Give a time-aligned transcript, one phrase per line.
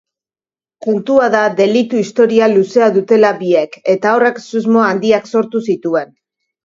[0.85, 6.11] Kontua da delitu historial luzea dutela biek eta horrek susmo handiak sortu zituen.